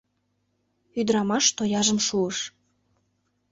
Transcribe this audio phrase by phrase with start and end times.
[0.99, 2.37] Ӱдырамаш тояжым шуыш.